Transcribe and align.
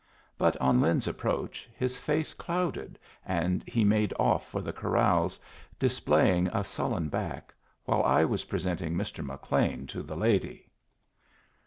But 0.35 0.57
on 0.57 0.81
Lin's 0.81 1.07
approach 1.07 1.69
his 1.75 1.95
face 1.95 2.33
clouded, 2.33 2.97
and 3.23 3.63
he 3.67 3.83
made 3.83 4.15
off 4.17 4.49
for 4.49 4.59
the 4.59 4.73
corrals, 4.73 5.39
displaying 5.77 6.47
a 6.47 6.63
sullen 6.63 7.07
back, 7.07 7.53
while 7.85 8.01
I 8.01 8.25
was 8.25 8.45
presenting 8.45 8.95
Mr. 8.95 9.23
McLean 9.23 9.85
to 9.85 10.01
the 10.01 10.17
lady. 10.17 10.71